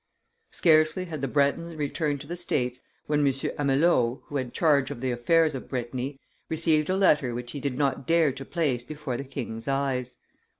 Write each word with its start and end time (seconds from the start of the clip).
Scarcely 0.49 1.05
had 1.05 1.21
the 1.21 1.27
Bretons 1.27 1.75
returned 1.75 2.21
to 2.21 2.25
the 2.27 2.35
states, 2.35 2.81
when 3.05 3.19
M. 3.19 3.31
Amelot, 3.59 4.21
who 4.25 4.37
had 4.37 4.51
charge 4.51 4.89
of 4.89 4.99
the 4.99 5.11
affairs 5.11 5.53
of 5.53 5.69
Brittany, 5.69 6.19
received 6.49 6.89
a 6.89 6.97
letter 6.97 7.35
which 7.35 7.51
he 7.51 7.59
did 7.59 7.77
not 7.77 8.07
dare 8.07 8.31
to 8.31 8.43
place 8.43 8.83
before 8.83 9.15
the 9.15 9.23
king's 9.23 9.67
eyes. 9.67 10.17